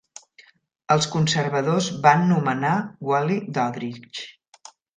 Els 0.95 1.07
Conservadors 1.15 1.89
van 2.07 2.25
nomenar 2.31 2.73
Wally 3.11 3.39
Daudrich. 3.61 4.27